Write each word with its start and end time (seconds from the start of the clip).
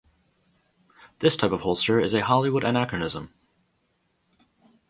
This 1.19 1.37
type 1.37 1.51
of 1.51 1.61
holster 1.61 1.99
is 1.99 2.15
a 2.15 2.25
Hollywood 2.25 2.63
anachronism. 2.63 3.31